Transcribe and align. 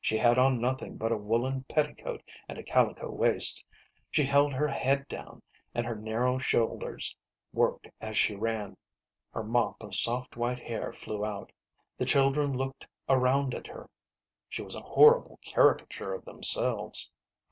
She 0.00 0.18
had 0.18 0.36
on 0.36 0.60
nothing 0.60 0.96
but 0.96 1.12
a 1.12 1.16
woollen 1.16 1.62
petticoat 1.68 2.20
and 2.48 2.58
a 2.58 2.64
calico 2.64 3.08
waist; 3.08 3.64
she 4.10 4.24
held 4.24 4.52
her 4.52 4.66
head 4.66 5.06
down, 5.06 5.42
and 5.76 5.86
her 5.86 5.94
narrow 5.94 6.38
shoulders 6.38 7.16
worked 7.52 7.86
as 8.00 8.18
she 8.18 8.34
ran; 8.34 8.76
her 9.32 9.44
mop 9.44 9.84
of 9.84 9.94
soft 9.94 10.36
white 10.36 10.58
hair 10.58 10.92
flew 10.92 11.24
out. 11.24 11.52
The 11.98 12.04
children 12.04 12.52
looked 12.52 12.84
around 13.08 13.54
at 13.54 13.68
her; 13.68 13.88
she 14.48 14.60
was 14.60 14.74
a 14.74 14.80
horrible 14.80 15.38
caricature 15.44 16.14
of 16.14 16.24
themselves. 16.24 17.12